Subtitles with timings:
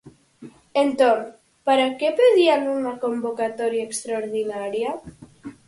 [0.83, 1.19] Entón,
[1.67, 4.91] ¿para que pedían unha convocatoria extraordinaria?